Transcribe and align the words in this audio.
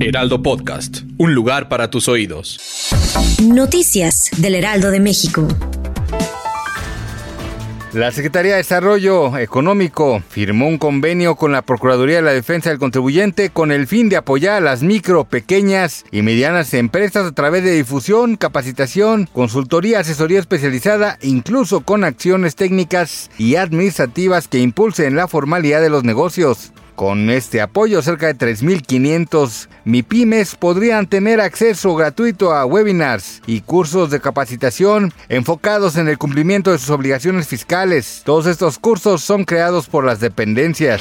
Heraldo 0.00 0.42
Podcast. 0.42 1.00
Un 1.16 1.34
lugar 1.34 1.68
para 1.68 1.90
tus 1.90 2.06
oídos. 2.06 2.60
Noticias 3.42 4.30
del 4.36 4.54
Heraldo 4.54 4.92
de 4.92 5.00
México. 5.00 5.48
La 7.92 8.12
Secretaría 8.12 8.52
de 8.52 8.58
Desarrollo 8.58 9.36
Económico 9.38 10.22
firmó 10.28 10.68
un 10.68 10.78
convenio 10.78 11.34
con 11.34 11.50
la 11.50 11.62
Procuraduría 11.62 12.16
de 12.16 12.22
la 12.22 12.32
Defensa 12.32 12.70
del 12.70 12.78
Contribuyente 12.78 13.50
con 13.50 13.72
el 13.72 13.88
fin 13.88 14.08
de 14.08 14.16
apoyar 14.16 14.54
a 14.54 14.60
las 14.60 14.84
micro, 14.84 15.24
pequeñas 15.24 16.04
y 16.12 16.22
medianas 16.22 16.74
empresas 16.74 17.26
a 17.26 17.32
través 17.32 17.64
de 17.64 17.72
difusión, 17.72 18.36
capacitación, 18.36 19.28
consultoría, 19.32 20.00
asesoría 20.00 20.38
especializada, 20.38 21.18
incluso 21.22 21.80
con 21.80 22.04
acciones 22.04 22.54
técnicas 22.54 23.30
y 23.36 23.56
administrativas 23.56 24.46
que 24.46 24.60
impulsen 24.60 25.16
la 25.16 25.26
formalidad 25.26 25.80
de 25.80 25.90
los 25.90 26.04
negocios. 26.04 26.72
Con 26.98 27.30
este 27.30 27.60
apoyo, 27.60 28.02
cerca 28.02 28.26
de 28.26 28.36
3.500 28.36 29.68
MIPIMES 29.84 30.56
podrían 30.56 31.06
tener 31.06 31.40
acceso 31.40 31.94
gratuito 31.94 32.52
a 32.52 32.66
webinars 32.66 33.40
y 33.46 33.60
cursos 33.60 34.10
de 34.10 34.20
capacitación 34.20 35.12
enfocados 35.28 35.94
en 35.94 36.08
el 36.08 36.18
cumplimiento 36.18 36.72
de 36.72 36.78
sus 36.78 36.90
obligaciones 36.90 37.46
fiscales. 37.46 38.22
Todos 38.24 38.46
estos 38.46 38.80
cursos 38.80 39.22
son 39.22 39.44
creados 39.44 39.86
por 39.86 40.04
las 40.04 40.18
dependencias. 40.18 41.00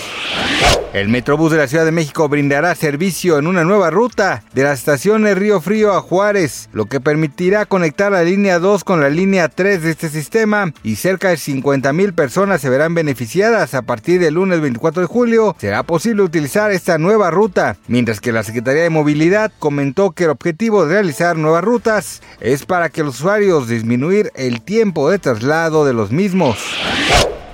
El 0.97 1.09
Metrobús 1.09 1.51
de 1.51 1.59
la 1.59 1.67
Ciudad 1.67 1.85
de 1.85 1.91
México 1.91 2.27
brindará 2.27 2.73
servicio 2.73 3.37
en 3.37 3.45
una 3.45 3.63
nueva 3.63 3.91
ruta 3.91 4.43
de 4.55 4.63
las 4.63 4.79
estaciones 4.79 5.37
Río 5.37 5.61
Frío 5.61 5.93
a 5.93 6.01
Juárez, 6.01 6.69
lo 6.73 6.85
que 6.85 6.99
permitirá 6.99 7.67
conectar 7.67 8.11
la 8.11 8.23
línea 8.23 8.57
2 8.57 8.83
con 8.83 8.99
la 8.99 9.09
línea 9.09 9.47
3 9.47 9.83
de 9.83 9.91
este 9.91 10.09
sistema 10.09 10.73
y 10.81 10.95
cerca 10.95 11.29
de 11.29 11.37
50 11.37 11.93
mil 11.93 12.13
personas 12.13 12.61
se 12.61 12.69
verán 12.69 12.95
beneficiadas 12.95 13.75
a 13.75 13.83
partir 13.83 14.19
del 14.19 14.33
lunes 14.33 14.59
24 14.59 15.03
de 15.03 15.07
julio. 15.07 15.55
Será 15.59 15.83
posible 15.83 16.23
utilizar 16.23 16.71
esta 16.71 16.97
nueva 16.97 17.29
ruta, 17.29 17.77
mientras 17.87 18.19
que 18.19 18.31
la 18.31 18.41
Secretaría 18.41 18.81
de 18.81 18.89
Movilidad 18.89 19.51
comentó 19.59 20.13
que 20.13 20.23
el 20.23 20.31
objetivo 20.31 20.87
de 20.87 20.93
realizar 20.93 21.37
nuevas 21.37 21.63
rutas 21.63 22.23
es 22.39 22.65
para 22.65 22.89
que 22.89 23.03
los 23.03 23.19
usuarios 23.19 23.67
disminuir 23.67 24.31
el 24.35 24.63
tiempo 24.63 25.11
de 25.11 25.19
traslado 25.19 25.85
de 25.85 25.93
los 25.93 26.11
mismos. 26.11 26.57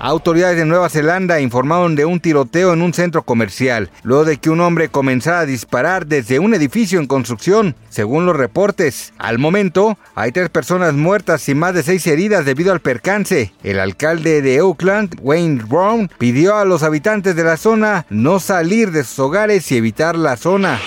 Autoridades 0.06 0.58
de 0.58 0.66
Nueva 0.66 0.90
Zelanda 0.90 1.40
informaron 1.40 1.96
de 1.96 2.04
un 2.04 2.20
tiroteo 2.20 2.74
en 2.74 2.82
un 2.82 2.92
centro 2.92 3.22
comercial, 3.22 3.88
luego 4.02 4.26
de 4.26 4.36
que 4.36 4.50
un 4.50 4.60
hombre 4.60 4.90
comenzara 4.90 5.40
a 5.40 5.46
disparar 5.46 6.06
desde 6.06 6.38
un 6.38 6.52
edificio 6.52 7.00
en 7.00 7.06
construcción, 7.06 7.74
según 7.88 8.26
los 8.26 8.36
reportes. 8.36 9.14
Al 9.16 9.38
momento, 9.38 9.96
hay 10.14 10.30
tres 10.30 10.50
personas 10.50 10.92
muertas 10.92 11.48
y 11.48 11.54
más 11.54 11.72
de 11.72 11.82
seis 11.82 12.06
heridas 12.06 12.44
debido 12.44 12.72
al 12.72 12.80
percance. 12.80 13.54
El 13.62 13.80
alcalde 13.80 14.42
de 14.42 14.60
Oakland, 14.60 15.16
Wayne 15.22 15.62
Brown, 15.66 16.10
pidió 16.18 16.56
a 16.56 16.66
los 16.66 16.82
habitantes 16.82 17.34
de 17.34 17.44
la 17.44 17.56
zona 17.56 18.04
no 18.10 18.40
salir 18.40 18.90
de 18.90 19.04
sus 19.04 19.20
hogares 19.20 19.72
y 19.72 19.78
evitar 19.78 20.16
la 20.16 20.36
zona. 20.36 20.80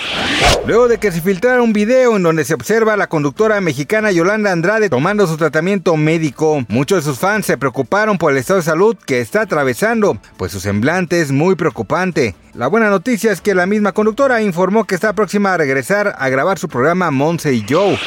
Luego 0.66 0.88
de 0.88 0.98
que 0.98 1.10
se 1.10 1.22
filtrara 1.22 1.62
un 1.62 1.72
video 1.72 2.16
en 2.16 2.22
donde 2.22 2.44
se 2.44 2.52
observa 2.52 2.92
a 2.92 2.96
la 2.98 3.06
conductora 3.06 3.58
mexicana 3.62 4.12
Yolanda 4.12 4.52
Andrade 4.52 4.90
tomando 4.90 5.26
su 5.26 5.38
tratamiento 5.38 5.96
médico, 5.96 6.64
muchos 6.68 6.98
de 6.98 7.10
sus 7.10 7.18
fans 7.18 7.46
se 7.46 7.56
preocuparon 7.56 8.18
por 8.18 8.32
el 8.32 8.38
estado 8.38 8.58
de 8.58 8.64
salud 8.64 8.94
que 9.06 9.20
está 9.20 9.42
atravesando, 9.42 10.18
pues 10.36 10.52
su 10.52 10.60
semblante 10.60 11.22
es 11.22 11.32
muy 11.32 11.54
preocupante. 11.54 12.34
La 12.54 12.66
buena 12.66 12.90
noticia 12.90 13.32
es 13.32 13.40
que 13.40 13.54
la 13.54 13.66
misma 13.66 13.92
conductora 13.92 14.42
informó 14.42 14.84
que 14.84 14.94
está 14.94 15.12
próxima 15.14 15.54
a 15.54 15.56
regresar 15.56 16.14
a 16.18 16.28
grabar 16.28 16.58
su 16.58 16.68
programa 16.68 17.10
Monse 17.10 17.54
y 17.54 17.64
Joe. 17.66 17.98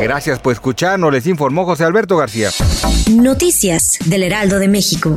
Gracias 0.00 0.38
por 0.38 0.52
escucharnos, 0.52 1.12
les 1.12 1.26
informó 1.26 1.64
José 1.64 1.84
Alberto 1.84 2.16
García. 2.16 2.50
Noticias 3.10 3.98
del 4.04 4.22
Heraldo 4.22 4.58
de 4.58 4.68
México. 4.68 5.16